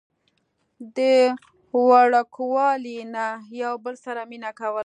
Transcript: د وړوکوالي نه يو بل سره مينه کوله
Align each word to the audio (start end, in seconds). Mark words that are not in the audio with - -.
د 0.97 0.99
وړوکوالي 1.87 2.99
نه 3.15 3.25
يو 3.61 3.73
بل 3.85 3.95
سره 4.05 4.21
مينه 4.31 4.51
کوله 4.59 4.79